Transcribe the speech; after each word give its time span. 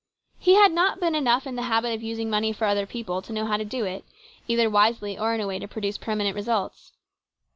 He 0.39 0.55
had 0.55 0.71
not 0.71 0.99
been 0.99 1.13
enough 1.13 1.45
in 1.45 1.55
the 1.55 1.61
habit 1.61 1.93
of 1.93 2.01
using 2.01 2.27
money 2.27 2.53
for 2.53 2.65
other 2.65 2.87
people 2.87 3.21
to 3.21 3.31
know 3.31 3.45
how 3.45 3.57
to 3.57 3.63
do 3.63 3.85
it, 3.85 4.03
either 4.47 4.67
wisely 4.67 5.15
or 5.15 5.35
in 5.35 5.41
a 5.41 5.45
way 5.45 5.59
to 5.59 5.67
produce 5.67 5.99
permanent 5.99 6.35
results. 6.35 6.93